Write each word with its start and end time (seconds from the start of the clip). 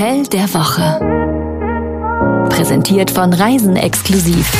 Hotel 0.00 0.22
der 0.28 0.54
Woche. 0.54 0.98
Präsentiert 2.48 3.10
von 3.10 3.34
Reisen 3.34 3.76
exklusiv. 3.76 4.50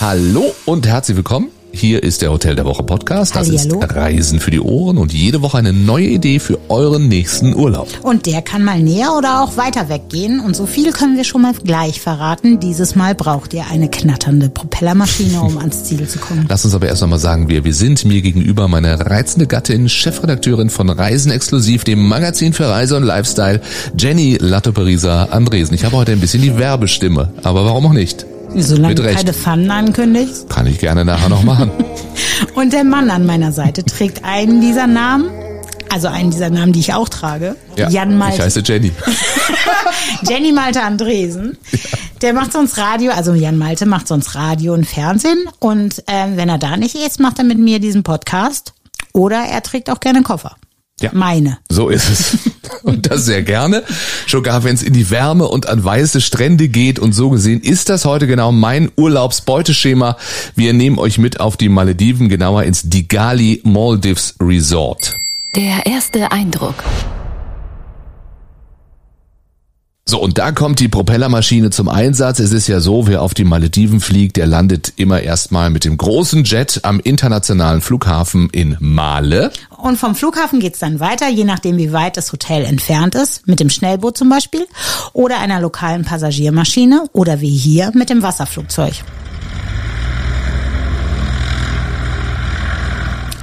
Hallo 0.00 0.54
und 0.64 0.86
herzlich 0.86 1.16
willkommen. 1.16 1.50
Hier 1.78 2.02
ist 2.02 2.22
der 2.22 2.32
Hotel 2.32 2.56
der 2.56 2.64
Woche 2.64 2.82
Podcast. 2.82 3.36
Das 3.36 3.46
Hallihallo. 3.46 3.80
ist 3.80 3.94
Reisen 3.94 4.40
für 4.40 4.50
die 4.50 4.58
Ohren 4.58 4.98
und 4.98 5.12
jede 5.12 5.42
Woche 5.42 5.58
eine 5.58 5.72
neue 5.72 6.06
Idee 6.06 6.40
für 6.40 6.58
euren 6.68 7.06
nächsten 7.06 7.54
Urlaub. 7.54 7.88
Und 8.02 8.26
der 8.26 8.42
kann 8.42 8.64
mal 8.64 8.80
näher 8.80 9.14
oder 9.16 9.42
auch 9.42 9.56
weiter 9.56 9.88
weggehen. 9.88 10.40
Und 10.40 10.56
so 10.56 10.66
viel 10.66 10.90
können 10.90 11.16
wir 11.16 11.22
schon 11.22 11.40
mal 11.40 11.52
gleich 11.52 12.00
verraten. 12.00 12.58
Dieses 12.58 12.96
Mal 12.96 13.14
braucht 13.14 13.54
ihr 13.54 13.66
eine 13.70 13.88
knatternde 13.88 14.48
Propellermaschine, 14.48 15.40
um 15.40 15.56
ans 15.58 15.84
Ziel 15.84 16.08
zu 16.08 16.18
kommen. 16.18 16.46
Lass 16.48 16.64
uns 16.64 16.74
aber 16.74 16.88
erst 16.88 17.04
einmal 17.04 17.20
sagen, 17.20 17.44
wer 17.48 17.62
wir 17.62 17.74
sind. 17.74 18.04
Mir 18.04 18.22
gegenüber 18.22 18.66
meine 18.66 18.98
reizende 19.08 19.46
Gattin, 19.46 19.88
Chefredakteurin 19.88 20.70
von 20.70 20.90
Reisen 20.90 21.30
Exklusiv, 21.30 21.84
dem 21.84 22.08
Magazin 22.08 22.54
für 22.54 22.68
Reise 22.68 22.96
und 22.96 23.04
Lifestyle, 23.04 23.60
Jenny 23.96 24.36
Lattoperisa 24.40 25.26
Andresen. 25.26 25.76
Ich 25.76 25.84
habe 25.84 25.96
heute 25.96 26.10
ein 26.10 26.20
bisschen 26.20 26.42
die 26.42 26.58
Werbestimme, 26.58 27.32
aber 27.44 27.64
warum 27.64 27.86
auch 27.86 27.92
nicht? 27.92 28.26
Solange 28.56 28.94
du 28.94 29.02
keine 29.02 29.32
Pfannen 29.32 29.70
ankündigst. 29.70 30.48
Kann 30.48 30.66
ich 30.66 30.78
gerne 30.78 31.04
nachher 31.04 31.28
noch 31.28 31.42
machen. 31.42 31.70
Und 32.54 32.72
der 32.72 32.84
Mann 32.84 33.10
an 33.10 33.26
meiner 33.26 33.52
Seite 33.52 33.84
trägt 33.84 34.24
einen 34.24 34.60
dieser 34.60 34.86
Namen. 34.86 35.30
Also 35.90 36.08
einen 36.08 36.30
dieser 36.30 36.50
Namen, 36.50 36.72
die 36.72 36.80
ich 36.80 36.92
auch 36.92 37.08
trage. 37.08 37.56
Ja, 37.76 37.88
Jan 37.88 38.10
ich 38.12 38.16
Malte. 38.16 38.42
heiße 38.42 38.60
Jenny. 38.64 38.92
Jenny 40.28 40.52
Malte 40.52 40.82
Andresen. 40.82 41.56
Der 42.20 42.34
macht 42.34 42.52
sonst 42.52 42.76
Radio, 42.76 43.12
also 43.12 43.32
Jan 43.32 43.56
Malte 43.56 43.86
macht 43.86 44.08
sonst 44.08 44.34
Radio 44.34 44.74
und 44.74 44.86
Fernsehen. 44.86 45.48
Und 45.60 46.02
ähm, 46.06 46.36
wenn 46.36 46.48
er 46.48 46.58
da 46.58 46.76
nicht 46.76 46.94
ist, 46.94 47.20
macht 47.20 47.38
er 47.38 47.44
mit 47.44 47.58
mir 47.58 47.78
diesen 47.80 48.02
Podcast. 48.02 48.74
Oder 49.14 49.38
er 49.44 49.62
trägt 49.62 49.88
auch 49.90 50.00
gerne 50.00 50.22
Koffer. 50.22 50.56
Ja. 51.00 51.10
Meine. 51.12 51.58
So 51.68 51.88
ist 51.88 52.08
es. 52.08 52.38
Und 52.82 53.10
das 53.10 53.24
sehr 53.24 53.42
gerne. 53.42 53.84
Sogar 54.26 54.64
wenn 54.64 54.74
es 54.74 54.82
in 54.82 54.92
die 54.92 55.10
Wärme 55.10 55.48
und 55.48 55.68
an 55.68 55.82
weiße 55.82 56.20
Strände 56.20 56.68
geht. 56.68 56.98
Und 56.98 57.12
so 57.12 57.30
gesehen 57.30 57.60
ist 57.60 57.88
das 57.88 58.04
heute 58.04 58.26
genau 58.26 58.52
mein 58.52 58.90
Urlaubsbeuteschema. 58.96 60.16
Wir 60.54 60.72
nehmen 60.72 60.98
euch 60.98 61.18
mit 61.18 61.40
auf 61.40 61.56
die 61.56 61.68
Malediven, 61.68 62.28
genauer 62.28 62.64
ins 62.64 62.82
Digali 62.82 63.60
Maldives 63.64 64.34
Resort. 64.40 65.14
Der 65.56 65.86
erste 65.86 66.30
Eindruck. 66.30 66.74
So, 70.10 70.18
und 70.18 70.38
da 70.38 70.52
kommt 70.52 70.80
die 70.80 70.88
Propellermaschine 70.88 71.68
zum 71.68 71.90
Einsatz. 71.90 72.38
Es 72.38 72.52
ist 72.52 72.66
ja 72.66 72.80
so, 72.80 73.06
wer 73.06 73.20
auf 73.20 73.34
die 73.34 73.44
Malediven 73.44 74.00
fliegt, 74.00 74.38
der 74.38 74.46
landet 74.46 74.94
immer 74.96 75.20
erstmal 75.20 75.68
mit 75.68 75.84
dem 75.84 75.98
großen 75.98 76.44
Jet 76.44 76.80
am 76.84 76.98
internationalen 76.98 77.82
Flughafen 77.82 78.48
in 78.50 78.78
Male. 78.80 79.50
Und 79.78 79.96
vom 79.96 80.16
Flughafen 80.16 80.58
geht's 80.58 80.80
dann 80.80 80.98
weiter, 80.98 81.28
je 81.28 81.44
nachdem 81.44 81.76
wie 81.76 81.92
weit 81.92 82.16
das 82.16 82.32
Hotel 82.32 82.64
entfernt 82.64 83.14
ist, 83.14 83.46
mit 83.46 83.60
dem 83.60 83.70
Schnellboot 83.70 84.18
zum 84.18 84.28
Beispiel, 84.28 84.66
oder 85.12 85.38
einer 85.38 85.60
lokalen 85.60 86.04
Passagiermaschine 86.04 87.04
oder 87.12 87.40
wie 87.40 87.56
hier 87.56 87.92
mit 87.94 88.10
dem 88.10 88.22
Wasserflugzeug. 88.22 88.94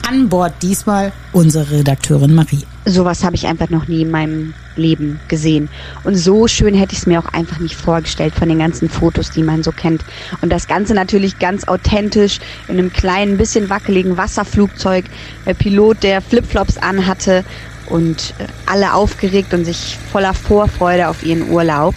An 0.08 0.28
Bord 0.28 0.53
diesmal 0.61 1.13
unsere 1.31 1.72
Redakteurin 1.72 2.36
Marie. 2.36 2.63
Sowas 2.83 3.23
habe 3.23 3.36
ich 3.36 3.47
einfach 3.47 3.69
noch 3.69 3.88
nie 3.88 4.02
in 4.02 4.11
meinem 4.11 4.53
Leben 4.76 5.20
gesehen. 5.28 5.70
Und 6.04 6.16
so 6.16 6.48
schön 6.48 6.73
hätte 6.73 6.94
ich 6.94 7.00
es 7.00 7.06
mir 7.06 7.20
auch 7.20 7.34
einfach 7.34 7.59
nicht 7.59 7.76
vorgestellt 7.76 8.36
von 8.36 8.50
den 8.50 8.59
ganzen 8.59 8.90
Fotos, 8.90 9.31
die 9.31 9.44
man 9.44 9.64
so 9.64 9.72
kennt. 9.72 10.04
Und 10.42 10.52
das 10.52 10.68
Ganze 10.68 10.94
natürlich 10.94 11.40
ganz 11.40 11.68
authentisch 11.68 12.40
in 12.68 12.78
einem 12.78 12.92
kleinen, 12.92 13.38
bisschen 13.38 13.70
wackeligen 13.70 14.18
Wasserflugzeug. 14.18 15.06
Der 15.46 15.53
Pilot, 15.53 16.03
der 16.03 16.22
Flipflops 16.22 16.78
anhatte 16.78 17.44
und 17.88 18.34
äh, 18.40 18.47
alle 18.66 18.94
aufgeregt 18.94 19.53
und 19.53 19.66
sich 19.66 19.97
voller 20.12 20.34
Vorfreude 20.34 21.08
auf 21.08 21.24
ihren 21.24 21.50
Urlaub. 21.50 21.96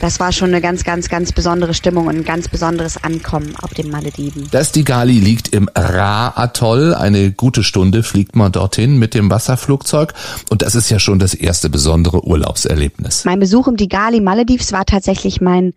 Das 0.00 0.20
war 0.20 0.30
schon 0.30 0.48
eine 0.50 0.60
ganz, 0.60 0.84
ganz, 0.84 1.08
ganz 1.08 1.32
besondere 1.32 1.74
Stimmung 1.74 2.06
und 2.06 2.16
ein 2.16 2.24
ganz 2.24 2.48
besonderes 2.48 3.02
Ankommen 3.02 3.56
auf 3.56 3.74
den 3.74 3.90
Malediven. 3.90 4.46
Das 4.52 4.70
Digali 4.70 5.18
liegt 5.18 5.48
im 5.48 5.68
Ra-Atoll. 5.74 6.94
Eine 6.94 7.32
gute 7.32 7.64
Stunde 7.64 8.04
fliegt 8.04 8.36
man 8.36 8.52
dorthin 8.52 8.98
mit 8.98 9.14
dem 9.14 9.28
Wasserflugzeug. 9.30 10.14
Und 10.50 10.62
das 10.62 10.76
ist 10.76 10.88
ja 10.90 11.00
schon 11.00 11.18
das 11.18 11.34
erste 11.34 11.68
besondere 11.68 12.24
Urlaubserlebnis. 12.24 13.24
Mein 13.24 13.40
Besuch 13.40 13.66
im 13.66 13.76
Digali 13.76 14.20
Maledives 14.20 14.72
war 14.72 14.86
tatsächlich 14.86 15.40
mein 15.40 15.74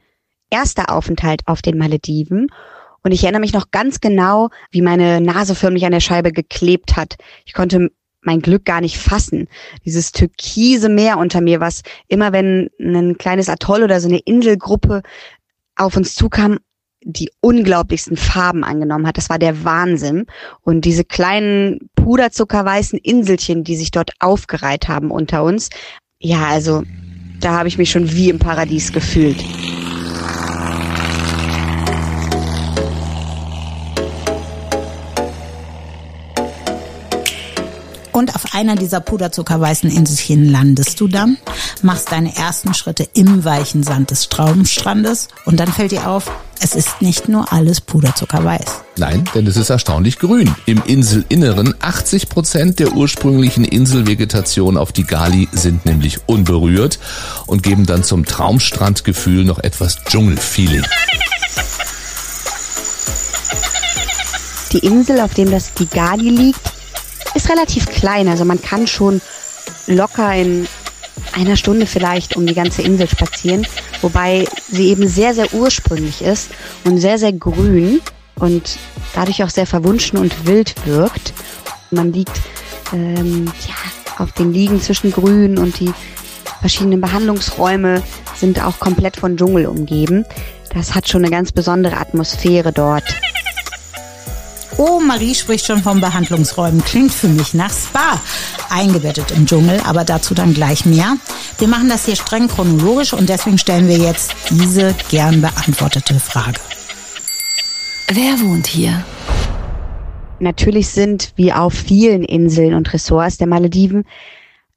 erster 0.51 0.91
Aufenthalt 0.91 1.41
auf 1.47 1.63
den 1.63 1.79
Malediven. 1.79 2.47
Und 3.03 3.13
ich 3.13 3.23
erinnere 3.23 3.41
mich 3.41 3.53
noch 3.53 3.71
ganz 3.71 4.01
genau, 4.01 4.49
wie 4.69 4.83
meine 4.83 5.19
Nase 5.19 5.55
förmlich 5.55 5.85
an 5.85 5.91
der 5.91 5.99
Scheibe 5.99 6.31
geklebt 6.31 6.95
hat. 6.95 7.15
Ich 7.45 7.53
konnte 7.53 7.89
mein 8.21 8.41
Glück 8.41 8.65
gar 8.65 8.81
nicht 8.81 8.97
fassen. 8.97 9.47
Dieses 9.85 10.11
türkise 10.11 10.89
Meer 10.89 11.17
unter 11.17 11.41
mir, 11.41 11.59
was 11.59 11.81
immer 12.07 12.31
wenn 12.33 12.69
ein 12.79 13.17
kleines 13.17 13.49
Atoll 13.49 13.83
oder 13.83 13.99
so 13.99 14.07
eine 14.07 14.19
Inselgruppe 14.19 15.01
auf 15.75 15.97
uns 15.97 16.15
zukam, 16.15 16.59
die 17.03 17.31
unglaublichsten 17.41 18.15
Farben 18.15 18.63
angenommen 18.63 19.07
hat. 19.07 19.17
Das 19.17 19.29
war 19.29 19.39
der 19.39 19.63
Wahnsinn. 19.63 20.25
Und 20.61 20.85
diese 20.85 21.03
kleinen 21.03 21.89
puderzuckerweißen 21.95 22.99
Inselchen, 22.99 23.63
die 23.63 23.75
sich 23.75 23.91
dort 23.91 24.11
aufgereiht 24.19 24.87
haben 24.87 25.09
unter 25.09 25.43
uns. 25.43 25.69
Ja, 26.19 26.47
also 26.47 26.83
da 27.39 27.53
habe 27.53 27.67
ich 27.67 27.79
mich 27.79 27.89
schon 27.89 28.11
wie 28.11 28.29
im 28.29 28.37
Paradies 28.37 28.93
gefühlt. 28.93 29.43
Und 38.21 38.35
auf 38.35 38.53
einer 38.53 38.75
dieser 38.75 38.99
puderzuckerweißen 38.99 39.89
Inselchen 39.89 40.47
landest 40.47 40.99
du 40.99 41.07
dann, 41.07 41.37
machst 41.81 42.11
deine 42.11 42.37
ersten 42.37 42.75
Schritte 42.75 43.07
im 43.15 43.45
weichen 43.45 43.81
Sand 43.81 44.11
des 44.11 44.29
Traumstrandes 44.29 45.27
und 45.45 45.59
dann 45.59 45.73
fällt 45.73 45.91
dir 45.91 46.07
auf, 46.07 46.29
es 46.59 46.75
ist 46.75 47.01
nicht 47.01 47.29
nur 47.29 47.51
alles 47.51 47.81
puderzuckerweiß. 47.81 48.83
Nein, 48.97 49.23
denn 49.33 49.47
es 49.47 49.57
ist 49.57 49.71
erstaunlich 49.71 50.19
grün. 50.19 50.55
Im 50.67 50.83
Inselinneren 50.85 51.73
80 51.81 52.29
Prozent 52.29 52.77
der 52.77 52.93
ursprünglichen 52.93 53.65
Inselvegetation 53.65 54.77
auf 54.77 54.91
Digali 54.91 55.49
sind 55.51 55.87
nämlich 55.87 56.19
unberührt 56.27 56.99
und 57.47 57.63
geben 57.63 57.87
dann 57.87 58.03
zum 58.03 58.25
Traumstrandgefühl 58.25 59.45
noch 59.45 59.57
etwas 59.57 59.97
Dschungelfeeling. 60.03 60.83
Die 64.73 64.85
Insel, 64.85 65.21
auf 65.21 65.33
dem 65.33 65.49
das 65.49 65.73
Digali 65.73 66.29
liegt, 66.29 66.70
ist 67.35 67.49
relativ 67.49 67.87
klein. 67.87 68.27
Also 68.27 68.45
man 68.45 68.61
kann 68.61 68.87
schon 68.87 69.21
locker 69.87 70.33
in 70.33 70.67
einer 71.33 71.55
Stunde 71.55 71.85
vielleicht 71.85 72.35
um 72.35 72.45
die 72.45 72.53
ganze 72.53 72.81
Insel 72.81 73.07
spazieren. 73.07 73.65
Wobei 74.01 74.45
sie 74.69 74.89
eben 74.89 75.07
sehr, 75.07 75.33
sehr 75.33 75.53
ursprünglich 75.53 76.21
ist 76.21 76.49
und 76.83 76.97
sehr, 76.97 77.17
sehr 77.17 77.33
grün 77.33 78.01
und 78.35 78.77
dadurch 79.13 79.43
auch 79.43 79.49
sehr 79.49 79.67
verwunschen 79.67 80.17
und 80.17 80.45
wild 80.45 80.73
wirkt. 80.85 81.33
Man 81.91 82.11
liegt 82.13 82.41
ähm, 82.93 83.51
ja, 83.67 84.21
auf 84.23 84.31
den 84.33 84.53
Liegen 84.53 84.81
zwischen 84.81 85.11
Grün 85.11 85.57
und 85.57 85.79
die 85.79 85.91
verschiedenen 86.59 87.01
Behandlungsräume 87.01 88.03
sind 88.35 88.63
auch 88.63 88.79
komplett 88.79 89.17
von 89.17 89.37
Dschungel 89.37 89.65
umgeben. 89.65 90.25
Das 90.73 90.95
hat 90.95 91.07
schon 91.09 91.23
eine 91.23 91.31
ganz 91.31 91.51
besondere 91.51 91.97
Atmosphäre 91.97 92.71
dort. 92.71 93.03
Oh, 94.83 94.99
Marie 94.99 95.35
spricht 95.35 95.67
schon 95.67 95.83
von 95.83 96.01
Behandlungsräumen. 96.01 96.83
Klingt 96.83 97.13
für 97.13 97.27
mich 97.27 97.53
nach 97.53 97.71
Spa. 97.71 98.19
Eingebettet 98.71 99.29
im 99.29 99.45
Dschungel, 99.45 99.79
aber 99.85 100.03
dazu 100.03 100.33
dann 100.33 100.55
gleich 100.55 100.87
mehr. 100.87 101.17
Wir 101.59 101.67
machen 101.67 101.87
das 101.87 102.05
hier 102.05 102.15
streng 102.15 102.47
chronologisch 102.47 103.13
und 103.13 103.29
deswegen 103.29 103.59
stellen 103.59 103.87
wir 103.87 103.97
jetzt 103.97 104.33
diese 104.49 104.95
gern 105.11 105.39
beantwortete 105.39 106.15
Frage. 106.19 106.59
Wer 108.07 108.39
wohnt 108.39 108.65
hier? 108.65 109.05
Natürlich 110.39 110.89
sind, 110.89 111.31
wie 111.35 111.53
auf 111.53 111.75
vielen 111.75 112.23
Inseln 112.23 112.73
und 112.73 112.91
Ressorts 112.91 113.37
der 113.37 113.45
Malediven, 113.45 114.03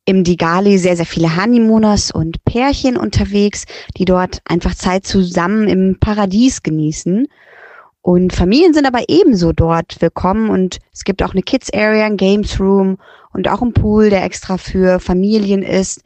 im 0.05 0.23
Digali 0.23 0.77
sehr, 0.77 0.99
sehr 0.99 1.07
viele 1.07 1.35
Honeymooners 1.35 2.11
und 2.11 2.45
Pärchen 2.45 2.99
unterwegs, 2.99 3.65
die 3.97 4.05
dort 4.05 4.43
einfach 4.45 4.75
Zeit 4.75 5.07
zusammen 5.07 5.67
im 5.67 5.97
Paradies 5.99 6.63
genießen. 6.63 7.27
Und 8.07 8.35
Familien 8.35 8.75
sind 8.75 8.87
aber 8.87 9.05
ebenso 9.09 9.55
dort 9.55 10.03
willkommen 10.03 10.51
und 10.51 10.79
es 10.93 11.05
gibt 11.05 11.23
auch 11.23 11.33
eine 11.33 11.41
Kids 11.41 11.73
Area, 11.73 12.05
ein 12.05 12.19
Games 12.19 12.61
Room 12.61 12.99
und 13.33 13.49
auch 13.49 13.63
einen 13.63 13.73
Pool, 13.73 14.11
der 14.11 14.25
extra 14.25 14.59
für 14.59 15.01
Familien 15.01 15.63
ist. 15.63 16.03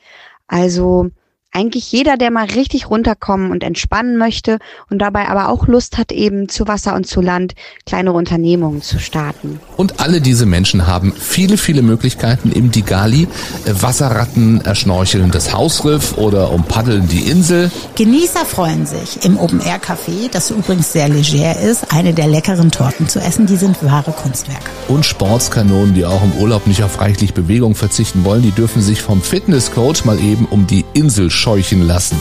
Also 0.47 1.11
eigentlich 1.53 1.91
jeder, 1.91 2.17
der 2.17 2.31
mal 2.31 2.47
richtig 2.47 2.91
runterkommen 2.91 3.51
und 3.51 3.65
entspannen 3.65 4.17
möchte 4.17 4.59
und 4.91 4.99
dabei 4.99 5.29
aber 5.29 5.49
auch 5.49 5.67
Lust 5.67 5.99
hat, 5.99 6.13
eben 6.13 6.49
zu 6.49 6.69
Wasser 6.69 6.95
und 6.95 7.07
zu 7.07 7.21
Land 7.21 7.55
kleinere 7.87 8.15
Unternehmungen 8.15 8.83
zu 8.83 8.99
starten. 8.99 9.59
Und 9.77 9.99
alle 9.99 10.21
diese 10.21 10.47
Menschen 10.47 10.87
haben 10.87 11.13
viele, 11.13 11.57
viele 11.57 11.83
Möglichkeiten 11.83 12.53
im 12.53 12.71
Digali. 12.71 13.23
Äh, 13.65 13.73
Wasserratten 13.81 14.61
erschnorcheln 14.61 15.31
das 15.31 15.53
Hausriff 15.55 16.19
oder 16.19 16.53
umpaddeln 16.53 17.09
die 17.09 17.31
Insel. 17.31 17.71
Genießer 17.97 18.45
freuen 18.45 18.87
sich 18.87 19.25
im 19.25 19.39
Open-Air-Café, 19.39 20.31
das 20.31 20.51
übrigens 20.51 20.93
sehr 20.93 21.09
leger 21.09 21.59
ist, 21.59 21.93
eine 21.93 22.13
der 22.13 22.29
leckeren 22.29 22.71
Torten 22.71 23.09
zu 23.09 23.21
essen. 23.21 23.47
Die 23.47 23.57
sind 23.57 23.83
wahre 23.83 24.13
Kunstwerke. 24.13 24.71
Und 24.89 25.07
Sportskanonen, 25.07 25.95
die 25.95 26.05
auch 26.05 26.23
im 26.23 26.33
Urlaub 26.33 26.67
nicht 26.67 26.83
auf 26.83 27.01
reichlich 27.01 27.35
Bewegung 27.35 27.75
verzichten 27.75 28.25
wollen, 28.25 28.43
die 28.43 28.53
dürfen 28.53 28.83
sich 28.83 29.03
vom 29.03 29.23
Fitnesscoach 29.23 30.05
mal 30.05 30.21
eben 30.21 30.45
um 30.45 30.67
die 30.67 30.85
Insel 30.95 31.31
scheuchen 31.39 31.87
lassen. 31.87 32.19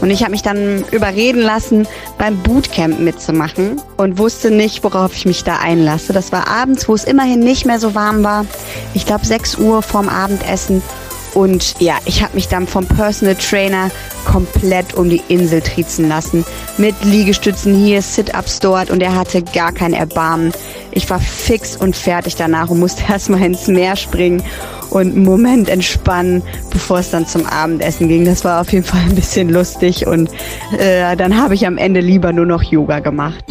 Und 0.00 0.10
ich 0.10 0.20
habe 0.22 0.32
mich 0.32 0.42
dann 0.42 0.84
überreden 0.90 1.40
lassen, 1.40 1.88
beim 2.18 2.36
Bootcamp 2.42 3.00
mitzumachen 3.00 3.80
und 3.96 4.18
wusste 4.18 4.50
nicht, 4.50 4.84
worauf 4.84 5.14
ich 5.14 5.24
mich 5.24 5.42
da 5.42 5.56
einlasse. 5.58 6.12
Das 6.12 6.32
war 6.32 6.48
abends, 6.48 6.88
wo 6.88 6.94
es 6.94 7.04
immerhin 7.04 7.40
nicht 7.40 7.66
mehr 7.66 7.80
so 7.80 7.94
warm 7.94 8.22
war. 8.22 8.44
Ich 8.94 9.06
glaube 9.06 9.24
6 9.24 9.56
Uhr 9.56 9.82
vorm 9.82 10.08
Abendessen. 10.08 10.82
Und 11.34 11.74
ja, 11.80 11.96
ich 12.06 12.22
habe 12.22 12.34
mich 12.34 12.48
dann 12.48 12.66
vom 12.66 12.86
Personal 12.86 13.34
Trainer 13.34 13.90
komplett 14.24 14.94
um 14.94 15.10
die 15.10 15.22
Insel 15.28 15.60
triezen 15.60 16.08
lassen. 16.08 16.46
Mit 16.78 16.94
Liegestützen 17.04 17.74
hier, 17.74 18.00
Sit-Ups 18.00 18.60
dort 18.60 18.90
und 18.90 19.02
er 19.02 19.14
hatte 19.14 19.42
gar 19.42 19.72
kein 19.72 19.92
Erbarmen. 19.92 20.52
Ich 20.92 21.10
war 21.10 21.20
fix 21.20 21.76
und 21.76 21.94
fertig 21.94 22.36
danach 22.36 22.70
und 22.70 22.78
musste 22.78 23.02
erstmal 23.08 23.42
ins 23.42 23.66
Meer 23.66 23.96
springen 23.96 24.42
und 24.90 25.12
einen 25.12 25.24
Moment 25.24 25.68
entspannen, 25.68 26.42
bevor 26.70 26.98
es 26.98 27.10
dann 27.10 27.26
zum 27.26 27.46
Abendessen 27.46 28.08
ging. 28.08 28.24
Das 28.24 28.44
war 28.44 28.60
auf 28.60 28.72
jeden 28.72 28.84
Fall 28.84 29.00
ein 29.00 29.14
bisschen 29.14 29.48
lustig 29.48 30.06
und 30.06 30.30
äh, 30.78 31.16
dann 31.16 31.36
habe 31.36 31.54
ich 31.54 31.66
am 31.66 31.78
Ende 31.78 32.00
lieber 32.00 32.32
nur 32.32 32.46
noch 32.46 32.62
Yoga 32.62 33.00
gemacht. 33.00 33.44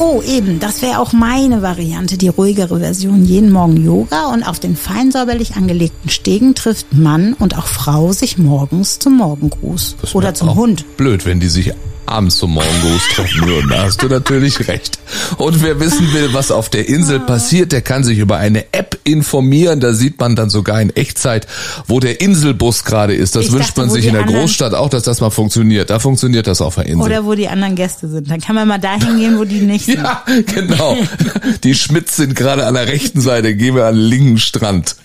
Oh, 0.00 0.22
eben, 0.24 0.60
das 0.60 0.80
wäre 0.80 1.00
auch 1.00 1.12
meine 1.12 1.60
Variante, 1.60 2.16
die 2.18 2.28
ruhigere 2.28 2.78
Version. 2.78 3.24
Jeden 3.24 3.50
Morgen 3.50 3.84
Yoga 3.84 4.28
und 4.32 4.44
auf 4.44 4.60
den 4.60 4.76
fein 4.76 5.10
säuberlich 5.10 5.56
angelegten 5.56 6.08
Stegen 6.08 6.54
trifft 6.54 6.92
Mann 6.92 7.34
und 7.34 7.58
auch 7.58 7.66
Frau 7.66 8.12
sich 8.12 8.38
morgens 8.38 9.00
zum 9.00 9.16
Morgengruß. 9.16 9.96
Das 10.00 10.14
Oder 10.14 10.34
zum 10.34 10.50
auch 10.50 10.54
Hund. 10.54 10.96
Blöd, 10.96 11.26
wenn 11.26 11.40
die 11.40 11.48
sich 11.48 11.72
abends 12.10 12.36
zum 12.38 12.52
Morgengruß 12.54 13.02
treffen 13.14 13.46
würden. 13.46 13.70
Da 13.70 13.82
hast 13.84 14.02
du 14.02 14.08
natürlich 14.08 14.68
recht. 14.68 14.98
Und 15.36 15.62
wer 15.62 15.80
wissen 15.80 16.12
will, 16.12 16.30
was 16.32 16.50
auf 16.50 16.68
der 16.68 16.88
Insel 16.88 17.20
passiert, 17.20 17.72
der 17.72 17.82
kann 17.82 18.04
sich 18.04 18.18
über 18.18 18.36
eine 18.36 18.72
App 18.72 18.98
informieren. 19.04 19.80
Da 19.80 19.92
sieht 19.94 20.18
man 20.20 20.36
dann 20.36 20.50
sogar 20.50 20.80
in 20.80 20.90
Echtzeit, 20.94 21.46
wo 21.86 22.00
der 22.00 22.20
Inselbus 22.20 22.84
gerade 22.84 23.14
ist. 23.14 23.36
Das 23.36 23.46
Ich 23.46 23.52
wünscht 23.52 23.70
dachte, 23.70 23.80
man 23.80 23.90
sich 23.90 24.06
in 24.06 24.14
der 24.14 24.24
Großstadt 24.24 24.74
auch, 24.74 24.88
dass 24.90 25.02
das 25.02 25.20
mal 25.20 25.30
funktioniert. 25.30 25.90
Da 25.90 25.98
funktioniert 25.98 26.46
das 26.46 26.60
auf 26.60 26.74
der 26.76 26.86
Insel. 26.86 27.02
Oder 27.04 27.24
wo 27.24 27.34
die 27.34 27.48
anderen 27.48 27.74
Gäste 27.74 28.08
sind. 28.08 28.30
Dann 28.30 28.40
kann 28.40 28.54
man 28.54 28.68
mal 28.68 28.78
dahin 28.78 29.18
gehen, 29.18 29.38
wo 29.38 29.44
die 29.44 29.60
nicht 29.60 29.84
sind. 29.86 29.98
ja, 29.98 30.22
genau. 30.46 30.96
Die 31.64 31.74
Schmitz 31.74 32.16
sind 32.16 32.34
gerade 32.34 32.66
an 32.66 32.74
der 32.74 32.88
rechten 32.88 33.20
Seite. 33.20 33.54
Gehen 33.54 33.74
wir 33.74 33.86
an 33.86 33.94
den 33.94 34.04
linken 34.04 34.38
Strand. 34.38 34.96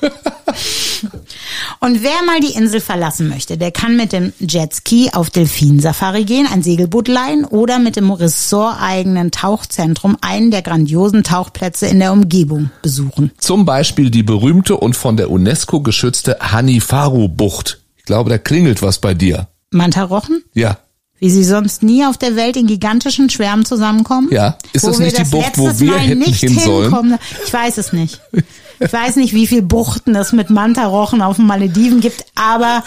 Und 1.80 2.02
wer 2.02 2.24
mal 2.26 2.40
die 2.40 2.54
Insel 2.54 2.80
verlassen 2.80 3.28
möchte, 3.28 3.56
der 3.56 3.70
kann 3.70 3.96
mit 3.96 4.12
dem 4.12 4.32
Jetski 4.40 5.10
auf 5.12 5.30
Delfinsafari 5.30 6.24
gehen, 6.24 6.46
ein 6.50 6.62
Segelboot 6.62 7.08
leihen 7.08 7.44
oder 7.44 7.78
mit 7.78 7.96
dem 7.96 8.10
ressorteigenen 8.10 9.30
Tauchzentrum 9.30 10.16
einen 10.20 10.50
der 10.50 10.62
grandiosen 10.62 11.22
Tauchplätze 11.22 11.86
in 11.86 12.00
der 12.00 12.12
Umgebung 12.12 12.70
besuchen. 12.82 13.30
Zum 13.38 13.64
Beispiel 13.64 14.10
die 14.10 14.22
berühmte 14.22 14.76
und 14.76 14.96
von 14.96 15.16
der 15.16 15.30
UNESCO 15.30 15.80
geschützte 15.80 16.38
Hanifaru-Bucht. 16.40 17.80
Ich 17.96 18.04
glaube, 18.04 18.30
da 18.30 18.38
klingelt 18.38 18.82
was 18.82 18.98
bei 18.98 19.14
dir. 19.14 19.48
Mantarochen? 19.70 20.42
Ja. 20.54 20.78
Wie 21.20 21.30
sie 21.30 21.44
sonst 21.44 21.82
nie 21.82 22.04
auf 22.04 22.16
der 22.16 22.36
Welt 22.36 22.56
in 22.56 22.66
gigantischen 22.66 23.28
Schwärmen 23.28 23.64
zusammenkommen? 23.64 24.28
Ja. 24.30 24.56
Ist 24.72 24.86
das 24.86 25.00
nicht 25.00 25.18
die 25.18 25.24
Bucht, 25.24 25.58
wo 25.58 25.78
wir 25.80 25.98
hätten 25.98 26.20
nicht 26.20 26.40
hin 26.40 26.58
sollen? 26.58 26.84
hinkommen? 26.84 27.18
Ich 27.44 27.52
weiß 27.52 27.78
es 27.78 27.92
nicht. 27.92 28.20
Ich 28.80 28.92
weiß 28.92 29.16
nicht, 29.16 29.34
wie 29.34 29.46
viel 29.46 29.62
Buchten 29.62 30.14
es 30.14 30.32
mit 30.32 30.50
Mantarochen 30.50 31.22
auf 31.22 31.36
den 31.36 31.46
Malediven 31.46 32.00
gibt, 32.00 32.24
aber 32.34 32.82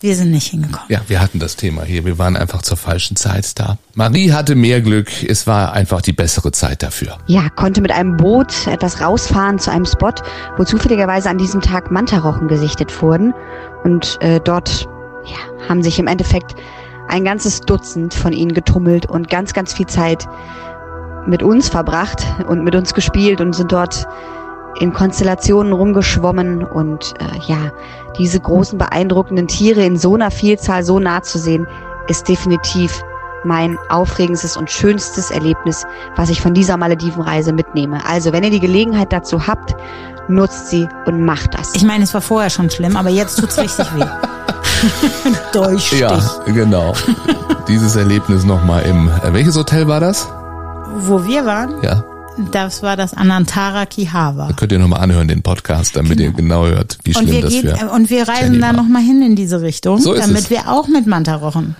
wir 0.00 0.16
sind 0.16 0.30
nicht 0.30 0.48
hingekommen. 0.48 0.86
Ja, 0.88 1.00
wir 1.06 1.20
hatten 1.20 1.38
das 1.38 1.56
Thema 1.56 1.84
hier. 1.84 2.04
Wir 2.04 2.18
waren 2.18 2.36
einfach 2.36 2.62
zur 2.62 2.76
falschen 2.76 3.16
Zeit 3.16 3.58
da. 3.58 3.78
Marie 3.94 4.32
hatte 4.32 4.54
mehr 4.54 4.80
Glück. 4.80 5.10
Es 5.22 5.46
war 5.46 5.72
einfach 5.72 6.00
die 6.00 6.12
bessere 6.12 6.52
Zeit 6.52 6.82
dafür. 6.82 7.18
Ja, 7.26 7.48
konnte 7.50 7.80
mit 7.80 7.92
einem 7.92 8.16
Boot 8.16 8.66
etwas 8.66 9.00
rausfahren 9.00 9.58
zu 9.58 9.70
einem 9.70 9.84
Spot, 9.84 10.12
wo 10.56 10.64
zufälligerweise 10.64 11.30
an 11.30 11.38
diesem 11.38 11.60
Tag 11.60 11.90
Mantarochen 11.90 12.48
gesichtet 12.48 13.02
wurden. 13.02 13.32
Und 13.84 14.18
äh, 14.20 14.40
dort 14.40 14.88
ja, 15.24 15.68
haben 15.68 15.82
sich 15.82 15.98
im 15.98 16.06
Endeffekt 16.06 16.54
ein 17.08 17.24
ganzes 17.24 17.60
Dutzend 17.60 18.14
von 18.14 18.32
ihnen 18.32 18.54
getummelt 18.54 19.06
und 19.06 19.28
ganz, 19.28 19.52
ganz 19.52 19.72
viel 19.72 19.86
Zeit 19.86 20.26
mit 21.26 21.42
uns 21.42 21.68
verbracht 21.68 22.24
und 22.48 22.64
mit 22.64 22.74
uns 22.74 22.94
gespielt 22.94 23.40
und 23.40 23.52
sind 23.54 23.72
dort 23.72 24.06
in 24.78 24.92
Konstellationen 24.92 25.72
rumgeschwommen 25.72 26.64
und 26.64 27.14
äh, 27.20 27.50
ja, 27.50 27.72
diese 28.18 28.40
großen 28.40 28.78
beeindruckenden 28.78 29.48
Tiere 29.48 29.84
in 29.84 29.96
so 29.96 30.14
einer 30.14 30.30
Vielzahl 30.30 30.84
so 30.84 30.98
nah 30.98 31.22
zu 31.22 31.38
sehen, 31.38 31.66
ist 32.08 32.28
definitiv 32.28 33.02
mein 33.44 33.78
aufregendstes 33.88 34.56
und 34.56 34.70
schönstes 34.70 35.30
Erlebnis, 35.30 35.86
was 36.16 36.30
ich 36.30 36.40
von 36.40 36.54
dieser 36.54 36.76
Maledivenreise 36.76 37.52
mitnehme. 37.52 38.04
Also, 38.06 38.32
wenn 38.32 38.44
ihr 38.44 38.50
die 38.50 38.60
Gelegenheit 38.60 39.12
dazu 39.12 39.46
habt, 39.46 39.74
nutzt 40.28 40.68
sie 40.68 40.88
und 41.06 41.24
macht 41.24 41.54
das. 41.58 41.74
Ich 41.74 41.84
meine, 41.84 42.04
es 42.04 42.12
war 42.14 42.20
vorher 42.20 42.50
schon 42.50 42.70
schlimm, 42.70 42.96
aber 42.96 43.08
jetzt 43.08 43.40
tut's 43.40 43.58
richtig 43.58 43.86
weh. 43.94 44.04
Durchstich. 45.52 46.00
Ja, 46.00 46.20
genau. 46.46 46.94
Dieses 47.68 47.96
Erlebnis 47.96 48.44
nochmal 48.44 48.82
im, 48.82 49.08
äh, 49.08 49.32
welches 49.32 49.56
Hotel 49.56 49.86
war 49.88 50.00
das? 50.00 50.28
Wo 50.94 51.24
wir 51.24 51.46
waren, 51.46 51.74
Ja, 51.82 52.02
das 52.52 52.82
war 52.82 52.96
das 52.96 53.14
Anantara 53.14 53.86
Kihawa. 53.86 54.48
da 54.48 54.54
könnt 54.54 54.72
ihr 54.72 54.78
nochmal 54.78 55.00
anhören, 55.00 55.28
den 55.28 55.42
Podcast, 55.42 55.96
damit 55.96 56.20
ihr 56.20 56.30
genau 56.32 56.66
hört, 56.66 56.98
wie 57.04 57.10
Und 57.14 57.22
schlimm 57.24 57.32
wir, 57.34 57.40
das 57.42 57.50
gehen, 57.52 57.64
wäre. 57.64 57.90
und 57.90 58.10
wir 58.10 58.28
reisen 58.28 58.60
da 58.60 58.72
nochmal 58.72 59.02
hin 59.02 59.22
in 59.22 59.36
diese 59.36 59.60
Richtung, 59.60 59.98
So 60.00 60.14
damit 60.14 60.38
es. 60.44 60.50
wir 60.50 60.68
auch 60.70 60.88
mit 60.88 61.06
Mantarochen 61.06 61.76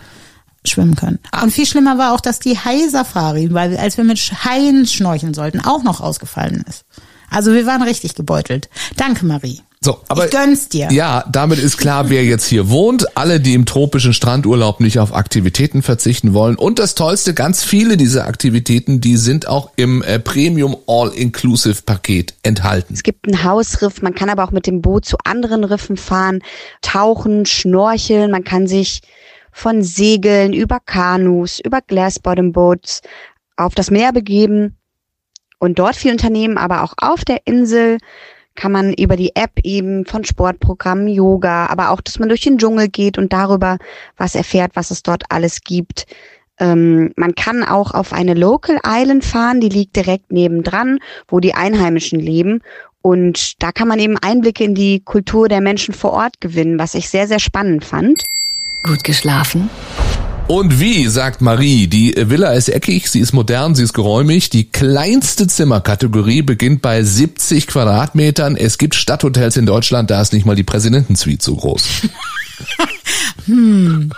schwimmen 0.67 0.97
können. 0.97 1.19
Ah. 1.31 1.43
Und 1.43 1.53
viel 1.53 1.67
schlimmer 1.67 1.97
war 1.97 2.13
auch, 2.15 2.21
dass 2.21 2.39
die 2.39 2.59
Hai-Safari, 2.59 3.53
weil 3.55 3.77
als 3.79 3.97
wir 3.97 4.05
mit 4.05 4.19
Haien 4.45 4.87
schnorcheln 4.87 5.33
sollten, 5.35 5.61
auch 5.61 5.83
noch 5.83 6.01
ausgefallen 6.01 6.65
ist. 6.69 6.85
Also 7.31 7.53
wir 7.53 7.65
waren 7.65 7.83
richtig 7.83 8.15
gebeutelt. 8.15 8.69
Danke, 8.97 9.25
Marie. 9.25 9.61
So, 9.83 9.99
aber 10.09 10.27
ich 10.27 10.31
gönn's 10.31 10.69
dir. 10.69 10.89
Ja, 10.93 11.25
damit 11.33 11.59
ist 11.59 11.79
klar, 11.79 12.11
wer 12.11 12.23
jetzt 12.23 12.45
hier 12.45 12.69
wohnt. 12.69 13.17
Alle, 13.17 13.41
die 13.41 13.55
im 13.55 13.65
tropischen 13.65 14.13
Strandurlaub 14.13 14.79
nicht 14.81 14.99
auf 14.99 15.15
Aktivitäten 15.15 15.81
verzichten 15.81 16.35
wollen. 16.35 16.57
Und 16.57 16.79
das 16.79 16.95
Tollste, 16.95 17.33
ganz 17.33 17.65
viele 17.65 17.97
dieser 17.97 18.27
Aktivitäten, 18.27 19.01
die 19.01 19.17
sind 19.17 19.49
auch 19.49 19.71
im 19.77 20.03
äh, 20.03 20.19
Premium 20.19 20.77
All-Inclusive 20.87 21.81
Paket 21.81 22.35
enthalten. 22.43 22.93
Es 22.93 23.03
gibt 23.03 23.27
einen 23.27 23.43
Hausriff, 23.43 24.03
man 24.03 24.15
kann 24.15 24.29
aber 24.29 24.45
auch 24.45 24.51
mit 24.51 24.67
dem 24.67 24.83
Boot 24.83 25.07
zu 25.07 25.17
anderen 25.25 25.65
Riffen 25.65 25.97
fahren, 25.97 26.41
tauchen, 26.83 27.47
schnorcheln, 27.47 28.31
man 28.31 28.45
kann 28.45 28.67
sich 28.67 29.01
von 29.51 29.83
Segeln 29.83 30.53
über 30.53 30.81
Kanus, 30.85 31.59
über 31.59 31.81
Glassbottom 31.81 32.53
Boats 32.53 33.01
auf 33.57 33.75
das 33.75 33.91
Meer 33.91 34.13
begeben 34.13 34.77
und 35.59 35.79
dort 35.79 35.97
viel 35.97 36.13
unternehmen, 36.13 36.59
aber 36.59 36.83
auch 36.83 36.93
auf 36.99 37.25
der 37.25 37.47
Insel 37.47 37.97
kann 38.55 38.73
man 38.73 38.93
über 38.95 39.17
die 39.17 39.35
App 39.37 39.53
eben 39.63 40.05
von 40.05 40.25
Sportprogrammen, 40.25 41.09
Yoga, 41.09 41.67
aber 41.67 41.91
auch, 41.91 42.01
dass 42.01 42.19
man 42.19 42.29
durch 42.29 42.43
den 42.43 42.59
Dschungel 42.59 42.89
geht 42.89 43.19
und 43.19 43.33
darüber 43.33 43.79
was 44.17 44.35
erfährt, 44.35 44.73
was 44.75 44.91
es 44.91 45.03
dort 45.03 45.25
alles 45.31 45.63
gibt. 45.63 46.07
Ähm, 46.59 47.13
man 47.17 47.35
kann 47.35 47.65
auch 47.65 47.93
auf 47.93 48.13
eine 48.13 48.35
Local 48.35 48.79
Island 48.87 49.25
fahren, 49.25 49.61
die 49.61 49.69
liegt 49.69 49.97
direkt 49.97 50.31
nebendran, 50.31 50.99
wo 51.29 51.41
die 51.41 51.55
Einheimischen 51.55 52.21
leben. 52.21 52.63
Und 53.03 53.63
da 53.63 53.73
kann 53.73 53.89
man 53.89 53.99
eben 53.99 54.19
Einblicke 54.19 54.63
in 54.63 54.75
die 54.75 55.01
Kultur 55.01 55.49
der 55.49 55.63
Menschen 55.63 55.95
vor 55.95 56.13
Ort 56.13 56.41
gewinnen, 56.41 56.79
was 56.79 56.95
ich 56.95 57.09
sehr, 57.09 57.27
sehr 57.27 57.41
spannend 57.41 57.85
fand. 57.85 58.23
Gut 58.83 59.03
geschlafen? 59.05 59.71
Und 60.51 60.81
wie, 60.81 61.07
sagt 61.07 61.43
Marie, 61.43 61.87
die 61.87 62.13
Villa 62.17 62.51
ist 62.55 62.69
eckig, 62.71 63.09
sie 63.09 63.21
ist 63.21 63.33
modern, 63.33 63.77
sie 63.77 63.85
ist 63.85 63.93
geräumig. 63.93 64.51
Die 64.51 64.69
kleinste 64.69 65.47
Zimmerkategorie 65.47 66.43
beginnt 66.43 66.83
bei 66.83 67.05
70 67.05 67.69
Quadratmetern. 67.69 68.57
Es 68.57 68.77
gibt 68.77 68.97
Stadthotels 68.97 69.57
in 69.57 69.65
Deutschland, 69.65 70.11
da 70.11 70.21
ist 70.21 70.33
nicht 70.33 70.47
mal 70.47 70.57
die 70.57 70.65
Präsidentensuite 70.65 71.45
so 71.45 71.55
groß. 71.55 71.85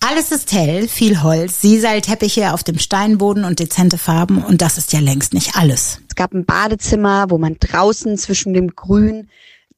Alles 0.00 0.32
ist 0.32 0.50
hell, 0.50 0.88
viel 0.88 1.22
Holz, 1.22 1.60
Sisal-Teppiche 1.60 2.54
auf 2.54 2.64
dem 2.64 2.78
Steinboden 2.78 3.44
und 3.44 3.58
dezente 3.58 3.98
Farben 3.98 4.42
und 4.42 4.62
das 4.62 4.78
ist 4.78 4.94
ja 4.94 5.00
längst 5.00 5.34
nicht 5.34 5.56
alles. 5.56 6.00
Es 6.08 6.14
gab 6.14 6.32
ein 6.32 6.46
Badezimmer, 6.46 7.26
wo 7.28 7.36
man 7.36 7.58
draußen 7.60 8.16
zwischen 8.16 8.54
dem 8.54 8.74
Grün 8.74 9.28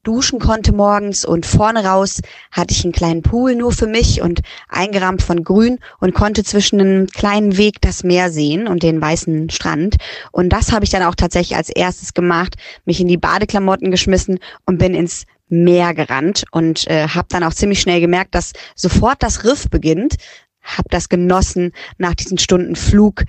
duschen 0.03 0.39
konnte 0.39 0.71
morgens 0.73 1.25
und 1.25 1.45
vorne 1.45 1.83
raus 1.83 2.21
hatte 2.51 2.73
ich 2.73 2.83
einen 2.83 2.93
kleinen 2.93 3.21
Pool 3.21 3.55
nur 3.55 3.71
für 3.71 3.87
mich 3.87 4.21
und 4.21 4.41
eingerahmt 4.69 5.21
von 5.21 5.43
Grün 5.43 5.79
und 5.99 6.13
konnte 6.13 6.43
zwischen 6.43 6.79
einem 6.79 7.07
kleinen 7.07 7.57
Weg 7.57 7.81
das 7.81 8.03
Meer 8.03 8.31
sehen 8.31 8.67
und 8.67 8.83
den 8.83 9.01
weißen 9.01 9.49
Strand. 9.49 9.97
Und 10.31 10.49
das 10.49 10.71
habe 10.71 10.85
ich 10.85 10.91
dann 10.91 11.03
auch 11.03 11.15
tatsächlich 11.15 11.57
als 11.57 11.69
erstes 11.69 12.13
gemacht, 12.13 12.55
mich 12.85 13.01
in 13.01 13.07
die 13.07 13.17
Badeklamotten 13.17 13.91
geschmissen 13.91 14.39
und 14.65 14.77
bin 14.77 14.93
ins 14.93 15.25
Meer 15.49 15.93
gerannt 15.93 16.45
und 16.51 16.87
äh, 16.87 17.07
habe 17.07 17.27
dann 17.29 17.43
auch 17.43 17.53
ziemlich 17.53 17.81
schnell 17.81 17.99
gemerkt, 17.99 18.35
dass 18.35 18.53
sofort 18.75 19.21
das 19.23 19.43
Riff 19.43 19.69
beginnt. 19.69 20.15
Hab 20.61 20.89
das 20.91 21.09
genossen 21.09 21.71
nach 21.97 22.13
diesen 22.13 22.37
Stunden 22.37 22.75
Flug 22.75 23.23